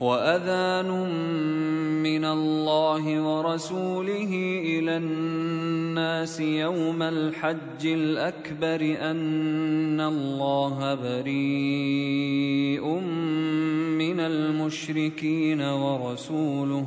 وأذان 0.00 0.90
من 2.02 2.24
الله 2.24 3.20
ورسوله 3.20 4.32
إلى 4.64 4.96
الناس 4.96 6.40
يوم 6.40 7.02
الحج 7.02 7.86
الأكبر 7.86 8.96
أن 9.00 10.00
الله 10.00 10.94
بريء 10.94 12.84
من 13.98 14.20
المشركين 14.20 15.60
ورسوله 15.60 16.86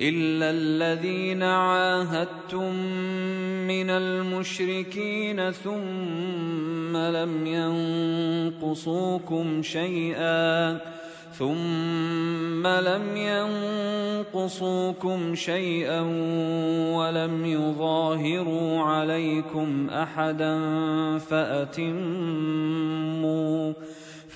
الا 0.00 0.50
الذين 0.50 1.42
عاهدتم 1.42 2.74
من 3.66 3.90
المشركين 3.90 5.50
ثم 5.50 6.96
لم 6.96 7.46
ينقصوكم 8.60 9.62
شيئا 9.62 10.78
ثم 11.38 12.66
لم 12.66 13.16
ينقصوكم 14.34 15.34
شيئا 15.34 16.00
ولم 16.96 17.46
يظاهروا 17.46 18.80
عليكم 18.80 19.90
احدا 19.90 20.58
فاتموا 21.18 22.36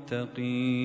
المتقين 0.08 0.84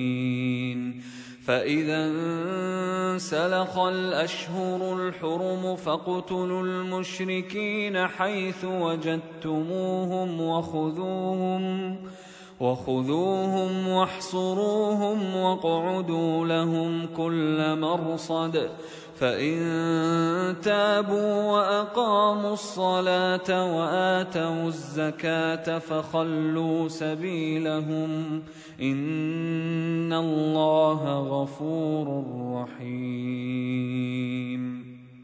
فإذا 1.44 2.06
انسلخ 2.06 3.78
الأشهر 3.78 4.96
الحرم 4.98 5.76
فاقتلوا 5.76 6.62
المشركين 6.62 8.06
حيث 8.06 8.64
وجدتموهم 8.64 10.40
وخذوهم 10.40 11.60
وخذوهم 11.90 11.96
واحصروهم 13.88 15.36
واقعدوا 15.36 16.46
لهم 16.46 17.06
كل 17.16 17.78
مرصد 17.78 18.70
فإن 19.20 20.56
تابوا 20.62 21.52
وأقاموا 21.52 22.52
الصلاة 22.52 23.76
وآتوا 23.76 24.66
الزكاة 24.66 25.78
فخلوا 25.78 26.88
سبيلهم 26.88 28.42
إن 28.80 30.12
الله 30.12 31.18
غفور 31.18 32.24
رحيم 32.62 34.00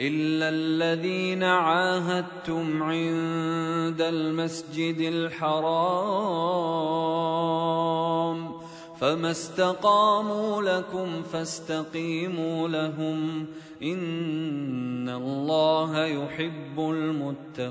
إلا 0.00 0.48
الذين 0.48 1.42
عاهدتم 1.42 2.82
عند 2.82 4.00
المسجد 4.00 5.00
الحرام 5.00 6.00
فما 9.00 9.30
استقاموا 9.30 10.62
لكم 10.62 11.22
فاستقيموا 11.22 12.68
لهم 12.68 13.46
إن 13.82 15.08
الله 15.08 16.04
يحب 16.04 16.78
المتقين 17.60 17.70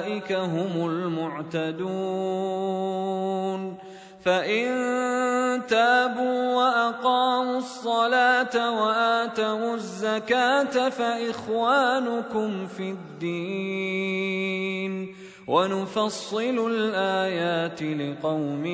هم 0.31 0.85
المعتدون 0.89 2.21
فان 4.25 5.61
تابوا 5.67 6.55
واقاموا 6.55 7.57
الصلاه 7.57 8.81
واتوا 8.81 9.75
الزكاه 9.75 10.89
فاخوانكم 10.89 12.67
في 12.67 12.89
الدين 12.89 14.41
ونفصل 15.47 16.71
الآيات 16.71 17.83
لقوم 17.83 18.65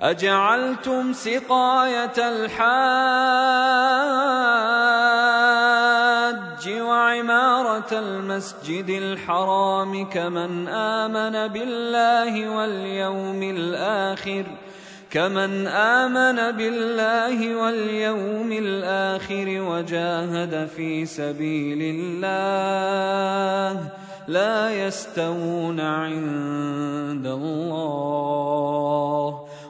أجعلتم 0.00 1.12
سقاية 1.12 2.18
الحاج 2.18 2.64
وعمارة 6.80 7.92
المسجد 7.92 8.88
الحرام 8.88 10.10
كمن 10.10 10.68
آمن 10.68 11.52
بالله 11.52 12.48
واليوم 12.56 13.42
الآخر 13.42 14.44
كمن 15.10 15.66
آمن 15.66 16.56
بالله 16.56 17.56
واليوم 17.56 18.52
الآخر 18.52 19.46
وجاهد 19.48 20.68
في 20.76 21.06
سبيل 21.06 21.78
الله 21.82 22.44
لا 24.28 24.86
يستوون 24.86 25.80
عند 25.80 27.26
الله 27.26 28.64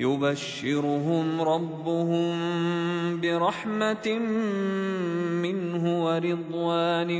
يبشرهم 0.00 1.40
ربهم 1.40 2.36
برحمة 3.20 4.18
منه 5.42 6.04
ورضوان 6.04 7.10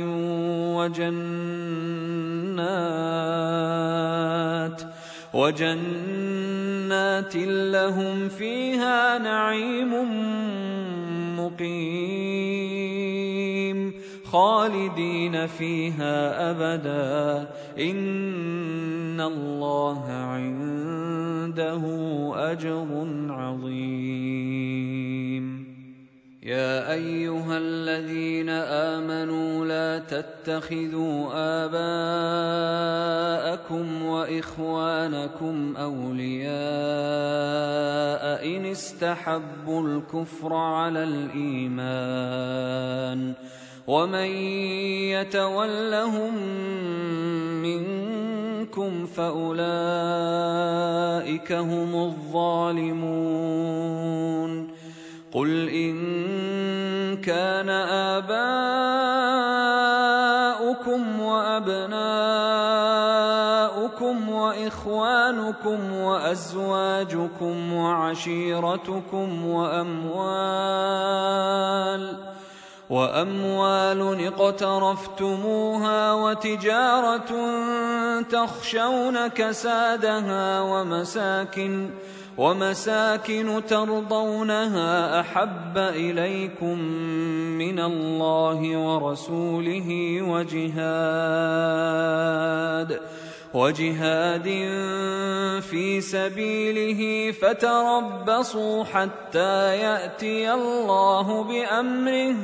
وجنات 0.75 1.09
وجنات 5.33 7.35
لهم 7.75 8.29
فيها 8.29 9.17
نعيم 9.17 9.91
مقيم. 11.39 13.28
خالدين 14.31 15.47
فيها 15.47 16.51
أبدا. 16.51 17.47
إن 17.79 19.21
الله 19.21 20.03
عنده 20.11 21.83
أجر 22.51 23.07
عظيم. 23.29 24.69
يا 26.43 26.93
أيها 26.93 27.57
الذين 27.57 28.49
آمنوا 28.49 29.65
لا 29.65 29.99
تتخذوا 29.99 31.29
آباءكم 31.65 33.05
وإخوانكم 34.05 35.77
أولياء 35.77 36.49
إن 38.57 38.65
استحبوا 38.65 39.87
الكفر 39.87 40.53
على 40.53 41.03
الإيمان. 41.03 42.09
ومن 43.87 44.31
يتولهم 45.15 46.33
منكم 47.61 49.05
فاولئك 49.05 49.59
هم 51.51 51.95
الظالمون 51.95 53.49
قل 55.33 55.69
إن 55.69 55.97
كان 57.17 57.69
آباؤكم 58.19 58.39
وأبناؤكم 61.21 61.99
وإخوانكم 64.29 65.93
وأزواجكم 65.93 67.73
وعشيرتكم 67.73 69.45
وأموال 69.45 70.79
وأموال 72.89 74.27
اقترفتموها 74.27 76.13
وتجارة 76.13 77.31
تخشون 78.21 79.27
كسادها 79.27 80.61
ومساكن 80.61 81.89
ۖ 81.89 82.19
ومساكن 82.39 83.61
ترضونها 83.67 85.19
أحب 85.19 85.77
إليكم 85.77 86.79
من 87.59 87.79
الله 87.79 88.77
ورسوله 88.77 90.21
وجهاد 90.21 90.79
وجهاد 93.53 94.47
في 95.61 96.01
سبيله 96.01 97.31
فتربصوا 97.31 98.83
حتى 98.83 99.75
يأتي 99.77 100.53
الله 100.53 101.43
بأمره 101.43 102.35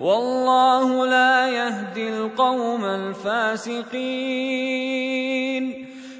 والله 0.00 1.06
لا 1.06 1.48
يهدي 1.48 2.08
القوم 2.08 2.84
الفاسقين. 2.84 3.90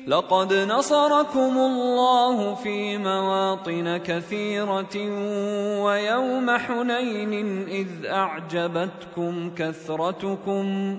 لقد 0.07 0.53
نصركم 0.53 1.59
الله 1.59 2.55
في 2.55 2.99
مواطن 2.99 3.97
كثيرة 3.97 4.97
ويوم 5.85 6.51
حنين 6.51 7.69
إذ 7.69 8.07
أعجبتكم 8.07 9.51
كثرتكم. 9.57 10.99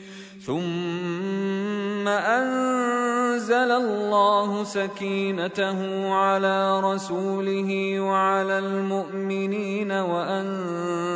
ثم 0.45 2.07
أنزل 2.07 3.71
الله 3.71 4.63
سكينته 4.63 6.09
على 6.13 6.79
رسوله 6.79 7.99
وعلى 7.99 8.59
المؤمنين 8.59 9.91
وأنزل 9.91 11.11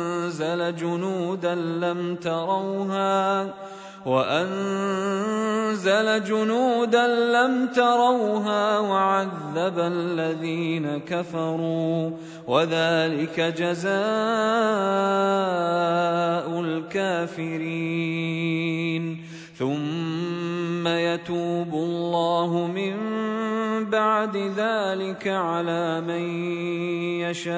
جنودا 0.76 1.54
لم 1.54 2.16
تروها 2.16 3.54
وأنزل 4.06 5.98
جنودا 6.24 7.06
لم 7.06 7.66
تروها 7.66 8.78
وعذب 8.78 9.78
الذين 9.78 10.98
كفروا 10.98 12.10
وذلك 12.46 13.40
جزاء 13.40 13.96
الكافرين. 16.60 17.96
ثم 19.58 20.88
يتوب 20.88 21.74
الله 21.74 22.66
من 22.74 22.96
بعد 23.90 24.36
ذلك 24.36 25.28
على 25.28 26.00
من 26.00 26.22
يشاء. 27.26 27.56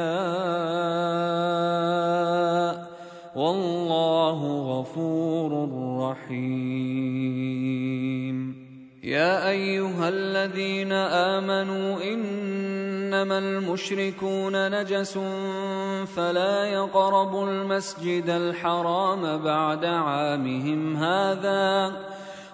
والله 3.38 4.40
غفور 4.72 5.50
رحيم. 6.10 7.58
يا 9.04 9.48
أيها 9.48 10.08
الذين 10.08 10.92
آمنوا 10.92 12.02
إنما 12.02 13.38
المشركون 13.38 14.80
نجس 14.80 15.18
فلا 16.16 16.64
يقربوا 16.64 17.46
المسجد 17.46 18.28
الحرام 18.28 19.42
بعد 19.42 19.84
عامهم 19.84 20.96
هذا 20.96 21.92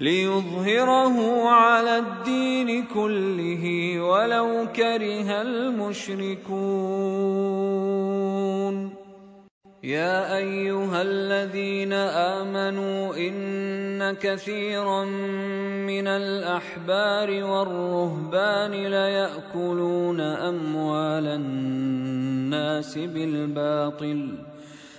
ليظهره 0.00 1.48
على 1.48 1.98
الدين 1.98 2.86
كله 2.86 3.64
ولو 4.00 4.66
كره 4.76 5.42
المشركون. 5.42 6.96
يا 9.86 10.36
أيها 10.36 11.02
الذين 11.02 11.92
آمنوا 11.92 13.16
إن 13.16 14.12
كثيرا 14.12 15.04
من 15.86 16.06
الأحبار 16.06 17.44
والرهبان 17.44 18.70
ليأكلون 18.70 20.20
أموال 20.20 21.26
الناس 21.26 22.98
بالباطل 22.98 24.28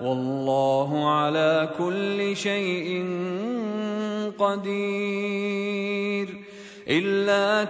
والله 0.00 1.10
على 1.10 1.68
كل 1.78 2.36
شيء 2.36 3.06
قدير. 4.38 6.28
إلا 6.88 7.64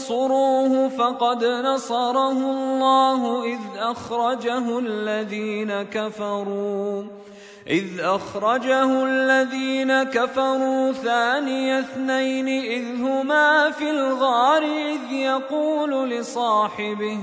تنصروه 0.00 0.88
فقد 0.88 1.44
نصره 1.44 2.32
الله 2.32 3.44
إذ 3.44 3.60
أخرجه 3.78 4.78
الذين 4.78 5.82
كفروا. 5.82 7.02
إذ 7.68 8.00
أخرجه 8.00 9.04
الذين 9.04 10.02
كفروا 10.02 10.92
ثاني 10.92 11.78
اثنين 11.78 12.48
إذ 12.48 13.02
هما 13.02 13.70
في 13.70 13.90
الغار 13.90 14.62
إذ 14.62 15.12
يقول 15.12 16.10
لصاحبه 16.10 17.18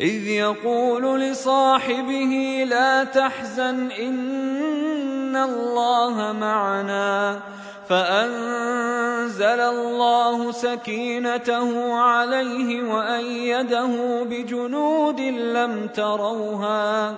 إذ 0.00 0.28
يقول 0.28 1.20
لصاحبه 1.20 2.64
لا 2.68 3.04
تحزن 3.04 3.90
إن 3.90 5.36
الله 5.36 6.32
معنا 6.32 7.40
فأنزل 7.88 9.60
الله 9.60 10.52
سكينته 10.52 11.94
عليه 11.94 12.82
وأيده 12.82 14.22
بجنود 14.24 15.20
لم 15.20 15.88
تروها 15.94 17.14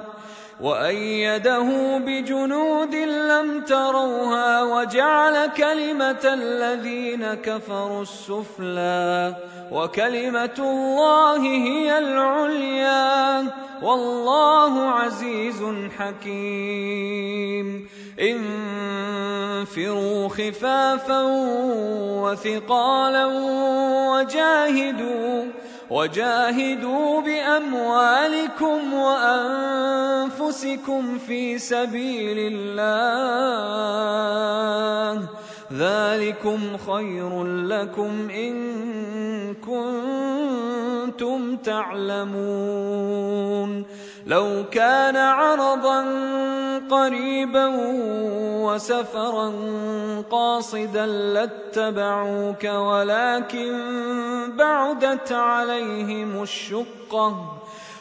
وأيده 0.61 1.99
بجنود 1.99 2.95
لم 2.95 3.61
تروها 3.65 4.63
وجعل 4.63 5.47
كلمة 5.47 6.25
الذين 6.25 7.35
كفروا 7.35 8.03
السفلى 8.03 9.37
وكلمة 9.73 10.59
الله 10.59 11.41
هي 11.41 11.99
العليا 11.99 13.47
والله 13.83 14.91
عزيز 14.91 15.63
حكيم. 15.99 17.89
انفروا 19.59 20.29
خفافا 20.29 21.23
وثقالا 22.23 23.27
وجاهدوا 24.11 25.45
وجاهدوا 25.91 27.21
بأموالكم 27.21 28.95
وأنفسكم 28.95 29.59
في 31.19 31.59
سبيل 31.59 32.53
الله. 32.53 32.89
ذلكم 35.73 36.61
خير 36.87 37.45
لكم 37.45 38.31
إن 38.31 38.55
كنتم 39.55 41.57
تعلمون. 41.57 42.39
لو 44.29 44.65
كان 44.71 45.17
عرضا 45.17 46.01
قريبا 46.91 47.67
وسفرا 48.65 49.53
قاصدا 50.31 51.07
لاتبعوك 51.07 52.65
ولكن 52.65 53.73
بعدت 54.57 55.33
عليهم 55.33 56.43
الشقة. 56.43 57.59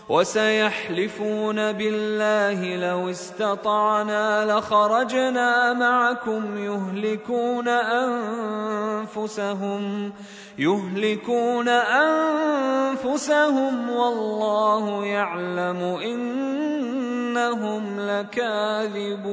وسيحلفون 0.10 1.72
بالله 1.72 2.76
لو 2.76 3.10
استطعنا 3.10 4.46
لخرجنا 4.46 5.74
معكم 5.74 6.58
يهلكون 6.58 7.68
أنفسهم 9.08 10.14
يهلكون 10.58 11.68
أنفسهم 12.98 13.90
والله 13.90 15.06
يعلم 15.06 15.80
إنهم 16.04 17.84
لكاذبون. 18.00 19.28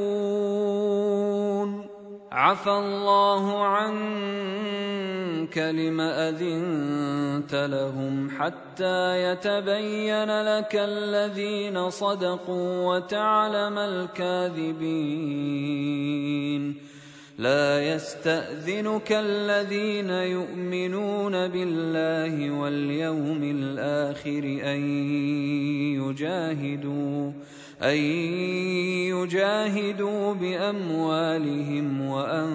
عفى 2.33 2.71
الله 2.71 3.65
عنك 3.65 5.34
لم 5.59 6.01
أذنت 6.01 7.55
لهم 7.55 8.31
حتى 8.31 9.23
يتبين 9.23 10.43
لك 10.43 10.75
الذين 10.75 11.91
صدقوا 11.91 12.95
وتعلم 12.95 13.79
الكاذبين. 13.79 15.25
لا 17.39 17.95
يستأذنك 17.95 19.13
الذين 19.13 20.11
يؤمنون 20.11 21.49
بالله 21.49 22.51
واليوم 22.51 23.43
الآخر 23.43 24.45
أن 24.63 24.81
يجاهدوا 25.99 27.33
أن 27.83 27.97
يجاهدوا 29.11 30.35
بأموالهم 30.35 32.01
وأنفسهم. 32.01 32.55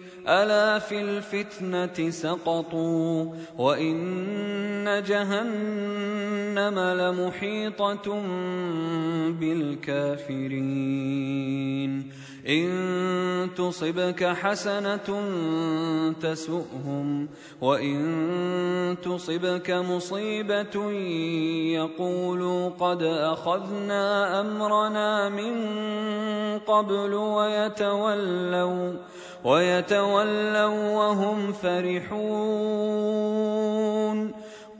ألا 0.27 0.79
في 0.79 1.01
الفتنة 1.01 2.09
سقطوا 2.09 3.33
وإن 3.57 5.03
جهنم 5.07 6.79
لمحيطة 6.79 8.21
بالكافرين 9.39 11.01
إن 12.47 13.49
تصبك 13.57 14.23
حسنة 14.23 15.21
تسؤهم 16.21 17.27
وإن 17.61 18.97
تصبك 19.03 19.71
مصيبة 19.71 20.91
يقولوا 21.71 22.69
قد 22.69 23.03
أخذنا 23.03 24.41
أمرنا 24.41 25.29
من 25.29 25.55
قبل 26.59 27.13
ويتولوا 27.13 28.93
ويتولوا 29.43 30.95
وهم 30.97 31.53
فرحون. 31.53 32.91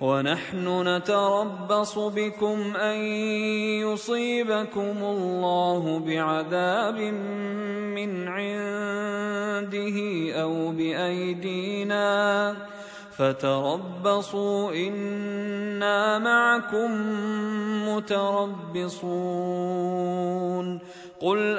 ونحن 0.00 0.88
نتربص 0.88 1.98
بكم 1.98 2.76
أن 2.76 2.98
يصيبكم 3.82 4.96
الله 5.02 5.98
بعذاب 6.06 6.98
من 7.98 8.28
عنده 8.28 9.98
أو 10.42 10.70
بأيدينا 10.70 12.56
فتربصوا 13.18 14.72
إنا 14.72 16.18
معكم 16.18 16.90
متربصون 17.88 19.18
قل 21.20 21.58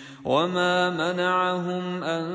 وما 0.25 0.89
منعهم 0.89 2.03
ان 2.03 2.25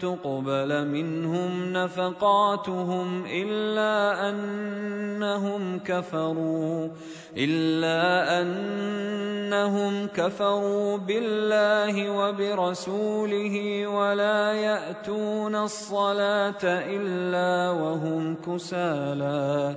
تقبل 0.00 0.86
منهم 0.86 1.72
نفقاتهم 1.72 3.24
الا 3.26 4.28
انهم 4.30 5.78
كفروا 5.78 6.88
إلا 7.36 8.00
أنهم 8.40 10.06
كفروا 10.06 10.96
بالله 10.98 12.10
وبرسوله 12.10 13.86
ولا 13.86 14.52
يأتون 14.52 15.54
الصلاة 15.56 16.64
إلا 16.64 17.70
وهم 17.70 18.36
كسالى 18.46 19.76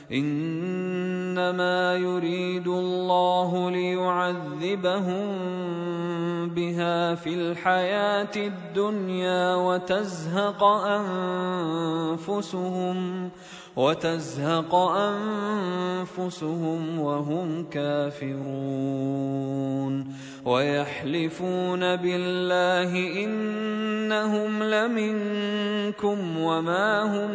إنما 0.13 1.95
يريد 1.95 2.67
الله 2.67 3.71
ليعذبهم 3.71 5.27
بها 6.49 7.15
في 7.15 7.33
الحياة 7.33 8.35
الدنيا 8.35 9.55
وتزهق 9.55 10.63
أنفسهم 12.23 13.29
وتزهق 13.75 14.75
أنفسهم 16.15 16.99
وهم 16.99 17.65
كافرون 17.71 19.31
ويحلفون 20.45 21.95
بالله 21.95 23.23
إنهم 23.23 24.63
لمنكم 24.63 26.37
وما 26.37 27.03
هم 27.03 27.31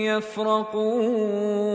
يفرقون 0.06 1.66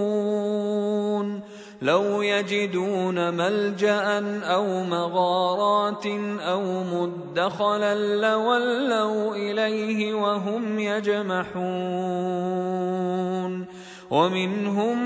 لو 1.83 2.23
يجدون 2.23 3.35
ملجأ 3.35 4.21
أو 4.45 4.83
مغارات 4.83 6.07
أو 6.40 6.85
مدخلا 6.85 7.95
لولوا 7.95 9.35
إليه 9.35 10.14
وهم 10.14 10.79
يجمحون. 10.79 11.71
ومنهم 14.11 14.99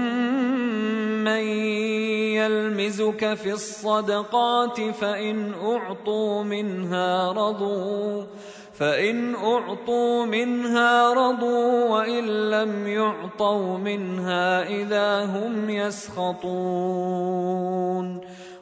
من 1.25 1.45
يلمزك 2.35 3.35
في 3.35 3.53
الصدقات 3.53 4.81
فإن 4.81 5.53
أعطوا 5.55 6.43
منها 6.43 7.33
رضوا. 7.33 8.23
فإن 8.79 9.35
أعطوا 9.35 10.27
منها 10.27 11.13
رضوا 11.15 11.89
وإن 11.89 12.51
لم 12.51 12.87
يعطوا 12.87 13.79
منها 13.79 14.63
إذا 14.63 15.25
هم 15.25 15.71
يسخطون. 15.71 17.25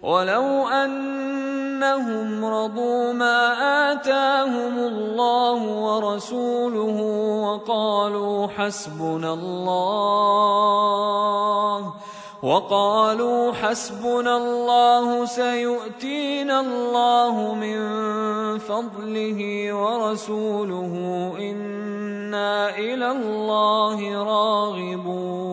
ولو 0.03 0.69
أنهم 0.69 2.45
رضوا 2.45 3.13
ما 3.13 3.53
آتاهم 3.93 4.79
الله 4.79 5.63
ورسوله 5.63 7.01
وقالوا 7.43 8.47
حسبنا 8.47 9.33
الله 9.33 10.43
وقالوا 12.43 13.53
حسبنا 13.53 14.37
الله 14.37 15.25
سيؤتينا 15.25 16.61
الله 16.61 17.55
من 17.55 17.79
فضله 18.59 19.73
ورسوله 19.73 20.93
إنا 21.39 22.79
إلى 22.79 23.11
الله 23.11 24.25
راغبون. 24.25 25.53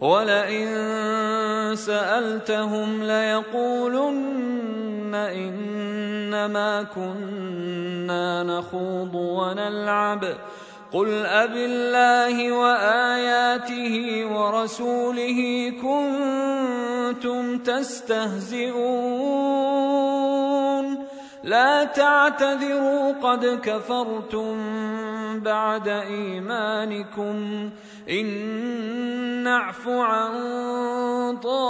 ولئن 0.00 0.66
سألتهم 1.76 3.02
ليقولن 3.02 5.14
إنما 5.14 6.82
كنا 6.82 8.42
نخوض 8.42 9.14
ونلعب. 9.14 10.24
قل 10.92 11.26
أب 11.26 11.56
الله 11.56 12.52
وآياته 12.52 14.26
ورسوله 14.32 15.72
كنتم 15.82 17.58
تستهزئون. 17.58 18.76
لا 21.46 21.84
تعتذروا 21.84 23.12
قد 23.22 23.60
كفرتم 23.62 24.56
بعد 25.40 25.88
إيمانكم. 25.88 27.70
إن 28.10 28.26
نعف 29.44 29.88
عن 29.88 30.32
طائفة 31.36 31.68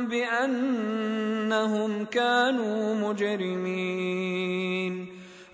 بأنهم 0.01 1.25
كانوا 2.05 2.95
مجرمين. 3.09 4.98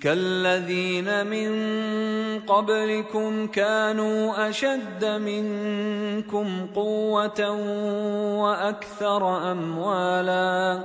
كالذين 0.00 1.26
من 1.26 1.50
قبلكم 2.40 3.46
كانوا 3.46 4.48
أشد 4.48 5.04
منكم 5.04 6.66
قوة 6.74 7.50
وأكثر 8.42 9.52
اموالا 9.52 10.84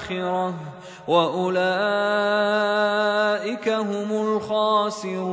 الآخرة 0.00 0.54
وأولئك 1.08 1.68
هم 3.68 4.36
الخاسرون. 4.36 5.30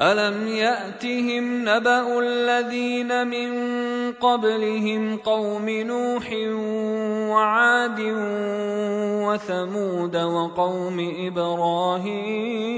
ألم 0.00 0.48
يأتهم 0.48 1.68
نبأ 1.68 2.20
الذين 2.20 3.26
من 3.26 3.52
قبلهم 4.12 5.16
قوم 5.16 5.68
نوح 5.68 6.32
وعاد 7.30 8.00
وثمود 9.26 10.16
وقوم 10.16 11.14
إبراهيم؟ 11.26 12.72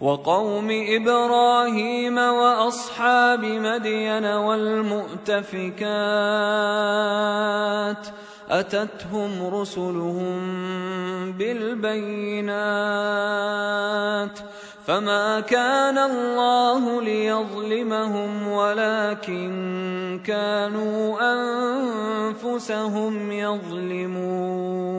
وقوم 0.00 0.68
إبراهيم 0.70 2.18
وأصحاب 2.18 3.44
مدين 3.44 4.24
والمؤتفكات 4.24 5.76
ۖ 8.06 8.08
أتتهم 8.50 9.54
رسلهم 9.54 10.38
بالبينات 11.32 12.58
فما 14.86 15.40
كان 15.40 15.98
الله 15.98 17.02
ليظلمهم 17.02 18.48
ولكن 18.48 20.20
كانوا 20.26 21.18
أنفسهم 22.32 23.32
يظلمون 23.32 24.98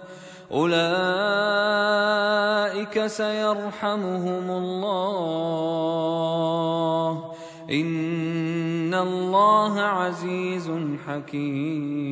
أولئك 0.53 0.81
سيرحمهم 3.07 4.51
الله. 4.51 5.61
إن 7.71 8.93
الله 8.93 9.81
عزيز 9.81 10.71
حكيم. 11.07 12.11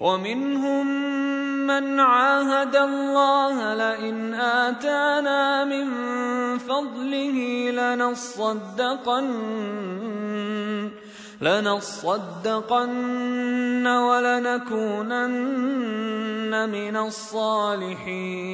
ومنهم 0.00 0.86
من 1.66 2.00
عاهد 2.00 2.76
الله 2.76 3.74
لئن 3.74 4.34
آتانا 4.34 5.64
من 5.64 5.86
فضله 6.58 7.70
لنصدقن 7.70 9.30
لنصدقن 11.40 12.86
ولنكونن 13.86 15.32
من 16.68 16.96
الصالحين. 16.96 18.46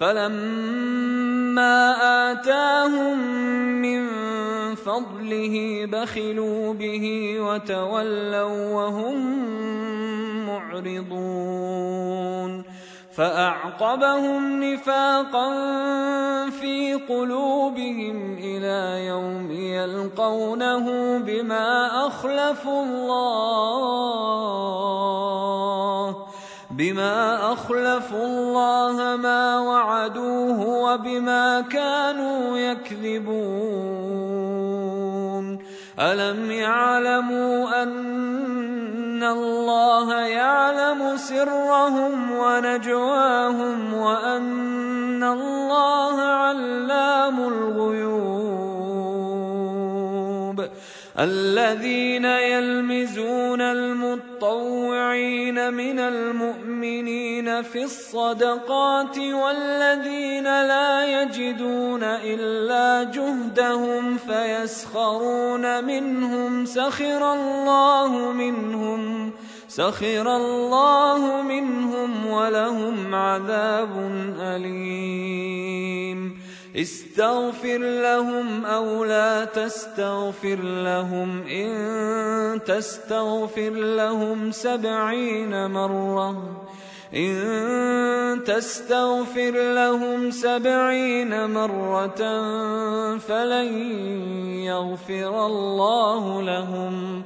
فلما 0.00 1.76
آتاهم 2.32 3.18
من 3.82 3.95
فضله 4.86 5.86
بخلوا 5.86 6.74
به 6.74 7.36
وتولوا 7.40 8.74
وهم 8.74 9.18
معرضون 10.46 11.96
فأعقبهم 13.16 14.64
نفاقا 14.64 15.50
في 16.50 16.94
قلوبهم 16.94 18.38
إلى 18.38 19.06
يوم 19.06 19.50
يلقونه 19.50 21.18
بما 21.18 22.06
أخلفوا 22.06 22.82
الله 22.82 24.16
بما 26.70 27.52
أخلفوا 27.52 28.24
الله 28.26 29.16
ما 29.16 29.60
وعدوه 29.60 30.66
وبما 30.68 31.60
كانوا 31.60 32.58
يكذبون 32.58 34.35
ألم 36.00 36.50
يعلموا 36.50 37.82
أن 37.82 39.22
الله 39.24 40.14
يعلم 40.26 41.16
سرهم 41.16 42.32
ونجواهم 42.32 43.94
وأن 43.94 45.24
الله 45.24 46.20
علام 46.22 47.40
الغيوب 47.40 48.26
الذين 51.18 52.24
يلمزون 52.24 53.60
المطوعين 54.46 55.74
من 55.74 55.98
المؤمنين 55.98 57.62
في 57.62 57.84
الصدقات 57.84 59.18
والذين 59.18 60.44
لا 60.44 61.22
يجدون 61.22 62.02
إلا 62.02 63.10
جهدهم 63.10 64.16
فيسخرون 64.16 65.84
منهم 65.84 66.64
سخر 66.64 67.32
الله 67.32 68.32
منهم 68.32 69.32
سخر 69.68 70.36
الله 70.36 71.42
منهم 71.42 72.26
ولهم 72.26 73.14
عذاب 73.14 73.92
أليم. 74.40 76.45
استغفر 76.76 77.78
لهم 77.78 78.64
أو 78.64 79.04
لا 79.04 79.44
تستغفر 79.44 80.62
لهم. 80.62 81.46
إن 81.46 82.64
تستغفر 82.64 83.70
لهم 83.70 84.50
سبعين 84.50 85.70
مرة. 85.70 86.62
إن 87.14 88.40
تستغفر 88.46 89.74
لهم 89.74 90.30
سبعين 90.30 91.50
مرة 91.50 92.18
فلن 93.18 93.78
يغفر 94.58 95.46
الله 95.46 96.42
لهم. 96.42 97.22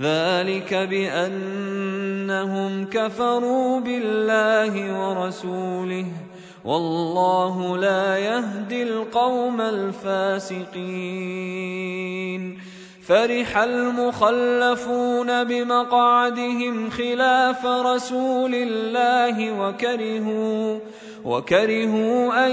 ذلك 0.00 0.74
بأنهم 0.74 2.84
كفروا 2.84 3.80
بالله 3.80 5.00
ورسوله. 5.00 6.06
والله 6.64 7.76
لا 7.76 8.18
يهدي 8.18 8.82
القوم 8.82 9.60
الفاسقين. 9.60 11.38
فرح 13.08 13.58
المخلفون 13.58 15.44
بمقعدهم 15.44 16.90
خلاف 16.90 17.66
رسول 17.66 18.54
الله 18.54 19.60
وكرهوا 19.60 20.78
وكرهوا 21.24 22.46
أن 22.46 22.52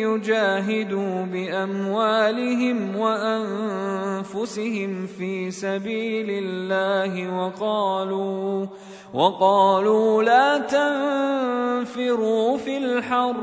يجاهدوا 0.00 1.24
بأموالهم 1.24 2.96
وأنفسهم 2.96 5.06
في 5.06 5.50
سبيل 5.50 6.26
الله 6.30 7.38
وقالوا 7.38 8.66
وقالوا 9.14 10.22
لا 10.22 10.58
تنفروا 10.58 12.56
في 12.56 12.78
الحر. 12.78 13.36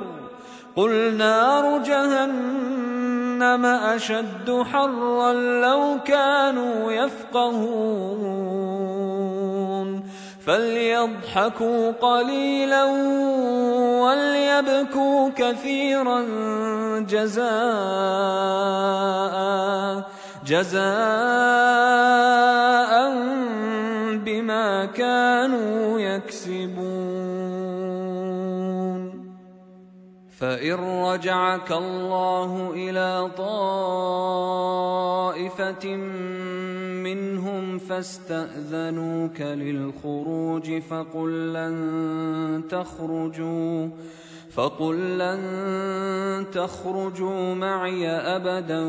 قل 0.75 1.13
نار 1.17 1.77
جهنم 1.77 3.65
أشد 3.65 4.63
حرا 4.71 5.33
لو 5.33 5.97
كانوا 6.05 6.91
يفقهون. 6.91 8.39
فليضحكوا 10.45 11.91
قليلا 11.91 12.83
وليبكوا 14.03 15.29
كثيرا 15.35 16.25
جزاء 16.99 17.49
جزاء 20.45 20.89
كانوا 24.85 25.99
يكسبون. 25.99 27.69
فإن 30.39 30.73
رجعك 31.03 31.71
الله 31.71 32.71
إلى 32.73 33.31
طائفة 33.37 34.35
منهم 37.03 37.77
فاستأذنوك 37.77 39.41
للخروج 39.41 40.79
فقل 40.79 41.53
لن 41.53 42.63
تخرجوا 42.69 43.89
فقل 44.51 45.17
لن 45.17 46.45
تخرجوا 46.53 47.55
معي 47.55 48.09
ابدا 48.09 48.85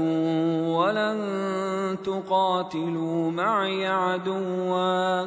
ولن 0.76 1.18
تقاتلوا 2.04 3.30
معي 3.30 3.86
عدوا 3.86 5.26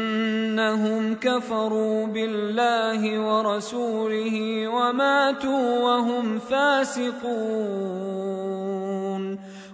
إنهم 0.61 1.15
كفروا 1.15 2.05
بالله 2.05 3.19
ورسوله 3.19 4.67
وماتوا 4.67 5.79
وهم 5.79 6.39
فاسقون. 6.39 7.21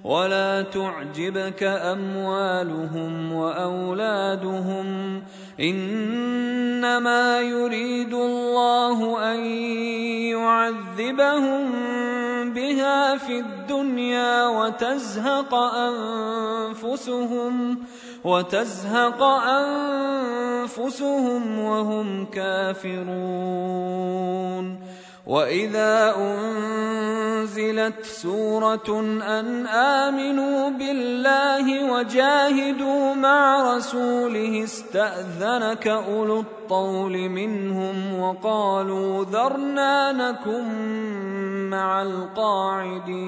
ولا 0.03 0.61
تعجبك 0.61 1.63
أموالهم 1.63 3.33
وأولادهم. 3.33 5.21
إنما 5.59 7.41
يريد 7.41 8.13
الله 8.13 9.33
أن 9.33 9.39
يعذبهم 10.31 11.71
بها 12.53 13.17
في 13.17 13.39
الدنيا 13.39 14.47
وتزهق 14.47 15.53
أنفسهم. 16.73 17.77
وتزهق 18.23 19.23
أنفسهم 20.63 21.59
وهم 21.59 22.25
كافرون. 22.25 23.17
وإذا 25.27 26.15
أنزلت 26.17 28.05
سورة 28.05 28.99
أن 29.27 29.67
آمنوا 29.67 30.69
بالله 30.69 31.91
وجاهدوا 31.91 33.13
مع 33.13 33.75
رسوله 33.75 34.63
استأذنك 34.63 35.87
أولو 35.87 36.39
الطول 36.39 37.29
منهم 37.29 38.19
وقالوا 38.19 39.25
ذرنا 39.25 40.11
نكن 40.11 40.65
مع 41.69 42.01
القاعدين. 42.01 43.27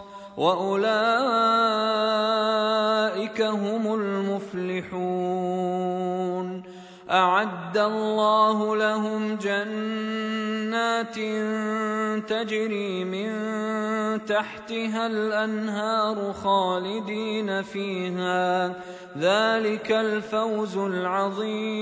وأولئك 0.37 0.91
هم 3.41 3.93
المفلحون. 3.93 5.11
أعد 7.11 7.77
الله 7.77 8.75
لهم 8.75 9.35
جنات 9.35 11.15
تجري 12.29 13.03
من 13.03 13.31
تحتها 14.25 15.07
الأنهار 15.07 16.33
خالدين 16.33 17.61
فيها. 17.63 18.67
ذلك 19.17 19.91
الفوز 19.91 20.77
العظيم. 20.77 21.81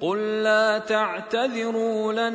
قل 0.00 0.42
لا 0.42 0.78
تعتذروا 0.78 2.12
لن 2.12 2.34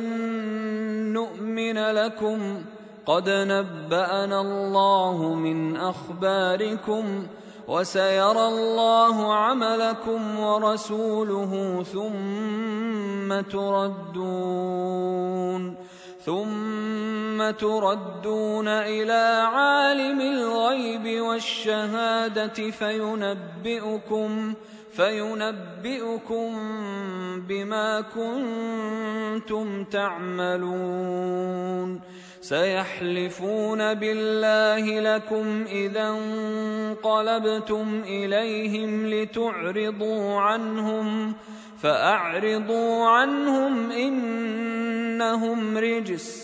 نؤمن 1.12 1.78
لكم. 1.78 2.62
قد 3.06 3.28
نبأنا 3.28 4.40
الله 4.40 5.34
من 5.34 5.76
أخباركم 5.76 7.26
وسيرى 7.68 8.46
الله 8.46 9.34
عملكم 9.34 10.40
ورسوله 10.40 11.82
ثم 11.92 13.40
تردون. 13.40 14.64
ثم 16.24 17.50
تردون 17.50 18.68
إلى 18.68 19.48
عالم 19.52 20.20
الغيب 20.20 21.22
والشهادة 21.22 22.70
فينبئكم. 22.70 24.54
فينبئكم 24.96 26.58
بما 27.48 28.00
كنتم 28.00 29.84
تعملون. 29.84 31.34
سيحلفون 32.40 33.94
بالله 33.94 35.00
لكم 35.00 35.64
إذا 35.68 36.08
انقلبتم 36.08 38.02
إليهم 38.06 39.06
لتعرضوا 39.06 40.40
عنهم 40.40 41.34
فأعرضوا 41.82 43.04
عنهم 43.04 43.90
إنهم 43.90 45.78
رجس. 45.78 46.43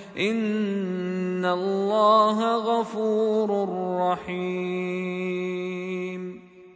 ان 0.17 1.45
الله 1.45 2.55
غفور 2.55 3.69
رحيم 4.11 5.31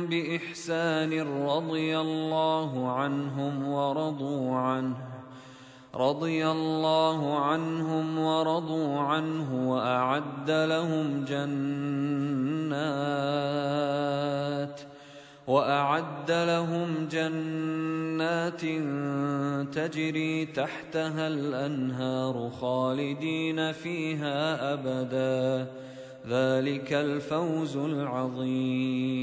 باحسان 0.06 1.20
رضي 1.46 1.98
الله 1.98 2.90
عنهم 2.92 3.68
ورضوا 3.68 4.56
عنه 4.56 5.11
رضي 5.94 6.48
الله 6.48 7.38
عنهم 7.38 8.18
ورضوا 8.18 9.00
عنه 9.00 9.70
وأعد 9.70 10.50
لهم 10.50 11.24
جنات 11.24 12.72
وأعد 15.46 16.30
لهم 16.30 17.08
جنات 17.10 18.60
تجري 19.74 20.46
تحتها 20.46 21.28
الأنهار 21.28 22.50
خالدين 22.60 23.72
فيها 23.72 24.72
أبدا. 24.72 25.66
ذلك 26.28 26.92
الفوز 26.92 27.76
العظيم. 27.76 29.22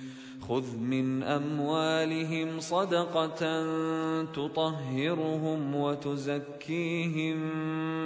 خذ 0.47 0.77
من 0.77 1.23
اموالهم 1.23 2.59
صدقه 2.59 3.41
تطهرهم 4.23 5.75
وتزكيهم 5.75 7.39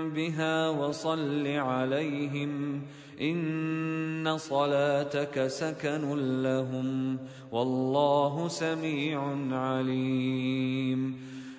بها 0.09 0.69
وصل 0.69 1.47
عليهم 1.47 2.81
إن 3.21 4.38
صلاتك 4.38 5.47
سكن 5.47 6.15
لهم 6.43 7.17
والله 7.51 8.47
سميع 8.47 9.21
عليم 9.51 11.15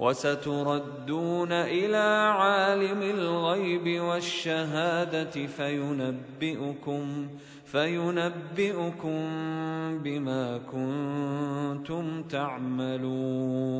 وستردون 0.00 1.52
إلى 1.52 2.32
عالم 2.36 3.02
الغيب 3.02 4.00
والشهادة 4.02 5.46
فينبئكم 5.46 7.28
فينبئكم 7.64 9.28
بما 10.04 10.60
كنتم 10.72 12.22
تعملون. 12.22 13.70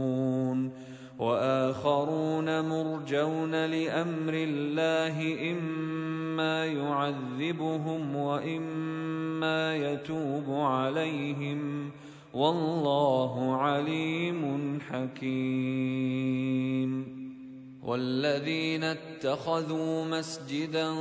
وآخرون 1.18 2.68
مرجون 2.68 3.64
لأمر 3.66 4.32
الله 4.34 5.16
إما 5.52 6.66
يعذبهم 6.66 8.16
وإما 8.16 9.76
يتوب 9.76 10.50
عليهم. 10.50 11.90
والله 12.34 13.56
عليم 13.56 14.78
حكيم. 14.80 16.50
والذين 17.82 18.84
اتخذوا 18.84 20.04
مسجدا 20.04 20.94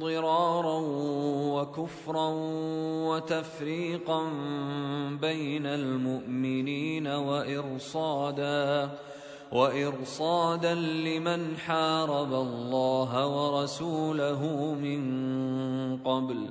ضرارا 0.00 0.80
وكفرا 1.54 2.28
وتفريقا 3.08 4.22
بين 5.20 5.66
المؤمنين 5.66 7.06
وإرصادا 7.06 8.90
وإرصادا 9.52 10.74
لمن 10.74 11.56
حارب 11.56 12.34
الله 12.34 13.26
ورسوله 13.26 14.74
من 14.82 15.02
قبل 16.04 16.50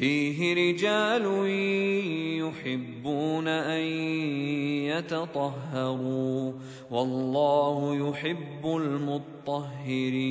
فيه 0.00 0.54
رجال 0.54 1.24
يحبون 2.40 3.48
أن 3.48 3.80
يتطهروا 4.88 6.52
والله 6.90 8.08
يحب 8.08 8.66
المطهرين 8.66 10.30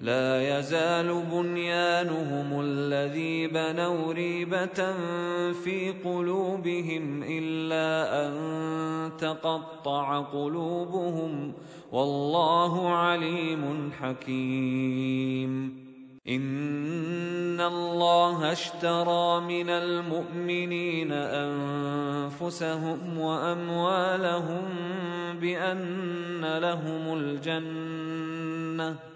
لا 0.00 0.58
يزال 0.58 1.22
بنيانهم 1.32 2.60
الذي 2.60 3.46
بنوا 3.46 4.12
ريبة 4.12 4.92
في 5.52 5.94
قلوبهم 6.04 7.22
إلا 7.22 8.26
أن 8.26 8.32
تقطع 9.18 10.20
قلوبهم 10.20 11.52
والله 11.92 12.88
عليم 12.88 13.92
حكيم. 14.00 15.86
إن 16.28 17.60
الله 17.60 18.52
اشترى 18.52 19.40
من 19.40 19.70
المؤمنين 19.70 21.12
أنفسهم 21.12 22.98
وأموالهم 23.18 24.64
بأن 25.40 26.58
لهم 26.58 27.18
الجنة 27.18 29.15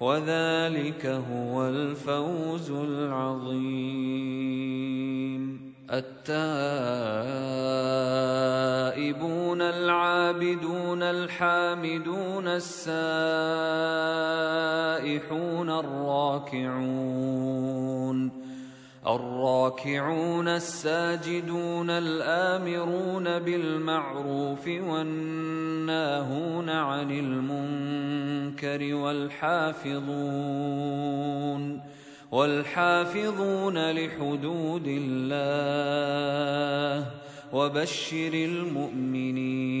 وذلك 0.00 1.06
هو 1.06 1.68
الفوز 1.68 2.70
العظيم. 2.70 4.10
التائبون 5.90 6.40
العابدون 9.62 11.02
الحامدون 11.02 12.48
السائحون 12.48 13.00
الراكعون. 15.70 16.80
الراكعون 19.06 20.48
الساجدون 20.48 21.90
الآمرون 21.90 23.38
بالمعروف 23.38 24.68
والناهون 24.68 26.70
عن 26.70 27.10
المنكر 27.10 28.94
والحافظون 28.94 30.00
والحافظون 32.32 33.90
لحدود 33.90 34.84
الله 34.86 35.50
وبشر 37.52 38.34
المؤمنين 38.34 39.80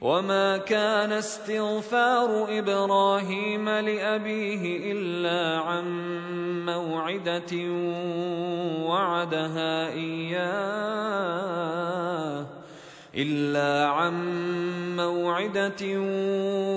وما 0.00 0.56
كان 0.56 1.12
استغفار 1.12 2.58
إبراهيم 2.58 3.68
لابيه 3.68 4.92
الا 4.92 5.58
عن 5.58 5.84
موعده 6.66 7.52
وعدها 8.86 9.88
اياه 9.88 11.18
الا 13.14 13.88
عن 13.88 14.16
موعدة 14.96 16.00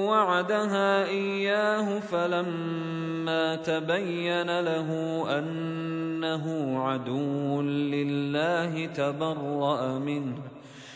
وعدها 0.09 1.05
إياه 1.05 1.99
فلما 1.99 3.55
تبين 3.55 4.59
له 4.59 4.89
أنه 5.37 6.75
عدو 6.83 7.61
لله 7.61 8.85
تبرأ 8.85 9.99
منه 9.99 10.60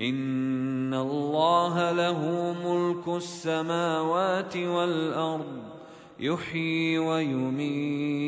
إن 0.00 0.94
الله 0.94 1.92
له 1.92 2.54
ملك 2.64 3.08
السماوات 3.16 4.56
والأرض 4.56 5.62
يحيي 6.20 6.98
ويميت. 6.98 8.22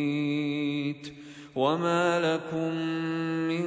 وما 1.56 2.20
لكم 2.20 2.74
من 3.48 3.66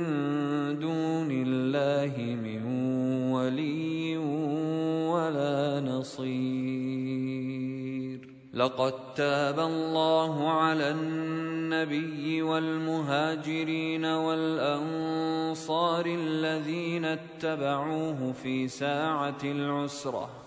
دون 0.80 1.32
الله 1.32 2.14
من 2.44 2.64
ولي 3.32 4.18
ولا 5.08 5.80
نصير 5.80 7.77
لقد 8.58 8.94
تاب 9.16 9.60
الله 9.60 10.50
على 10.50 10.92
النبي 10.92 12.42
والمهاجرين 12.42 14.06
والأنصار 14.06 16.06
الذين 16.06 17.06
اتبعوه 17.06 18.34
في 18.44 18.68
ساعة 18.68 19.38
العسرة. 19.44 20.47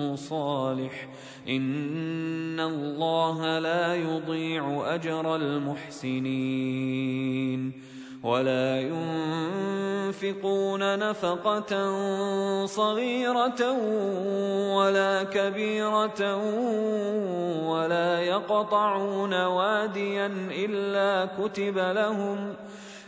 صالح. 0.71 1.07
إن 1.49 2.59
الله 2.59 3.59
لا 3.59 3.95
يضيع 3.95 4.95
أجر 4.95 5.35
المحسنين. 5.35 6.71
ولا 8.23 8.81
ينفقون 10.07 10.99
نفقة 10.99 11.95
صغيرة 12.65 13.71
ولا 14.75 15.23
كبيرة 15.23 16.35
ولا 17.67 18.19
يقطعون 18.19 19.33
واديا 19.33 20.31
إلا 20.51 21.29
كتب 21.43 21.77
لهم 21.77 22.55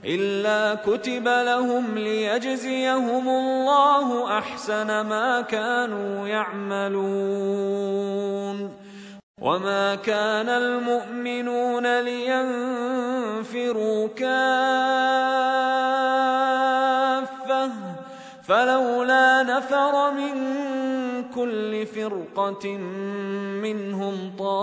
إلا 0.06 0.76
كتب 0.76 1.28
لهم 1.28 1.98
ليجزيهم 1.98 3.30
الله 3.30 4.38
أحسن 4.38 5.02
ما 5.02 5.42
كانوا 5.42 6.28
يعملون. 6.28 7.94
وما 9.42 9.96
كان 9.96 10.50
المؤمنون 10.50 12.00
لينفروا 12.02 12.48
كافة 14.08 14.34
فلولا 18.48 19.44
نفر 19.44 20.12
من 20.12 20.34
فرقة 21.86 22.78
منهم 23.62 24.34
طائفة 24.40 24.58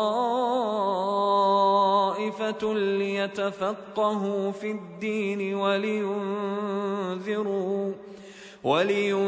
ليتفقهوا 2.75 4.51
في 4.51 4.71
الدين 4.71 5.55
ولينذروا 5.55 6.71
ولينذروا 8.65 9.21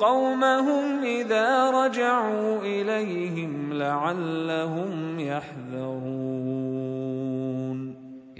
قومهم 0.00 1.02
إذا 1.04 1.70
رجعوا 1.70 2.58
إليهم 2.58 3.72
لعلهم 3.72 5.20
يحذرون 5.20 6.51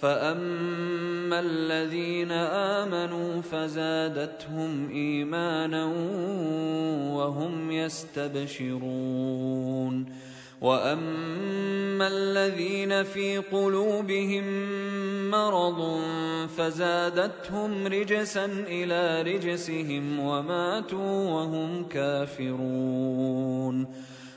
فاما 0.00 1.40
الذين 1.40 2.32
امنوا 2.32 3.42
فزادتهم 3.42 4.90
ايمانا 4.90 5.84
وهم 7.14 7.70
يستبشرون 7.70 9.38
واما 10.60 12.08
الذين 12.08 13.02
في 13.02 13.38
قلوبهم 13.38 14.44
مرض 15.30 16.00
فزادتهم 16.56 17.86
رجسا 17.86 18.46
إلى 18.46 19.22
رجسهم 19.22 20.20
وماتوا 20.20 21.30
وهم 21.30 21.84
كافرون 21.84 23.86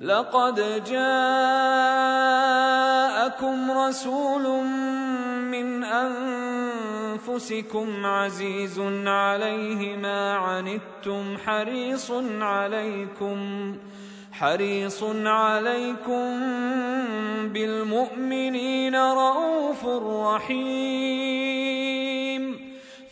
لقد 0.00 0.84
جاءكم 0.84 1.70
رسول 3.70 4.64
من 5.50 5.84
أنفسكم 7.24 8.06
عزيز 8.06 8.80
عليه 9.06 9.96
ما 9.96 10.34
عنتم 10.34 11.38
حريص 11.46 12.10
عليكم 12.40 13.76
حريص 14.32 15.02
عليكم 15.24 16.40
بالمؤمنين 17.52 18.96
رءوف 18.96 19.86
رحيم. 20.26 22.03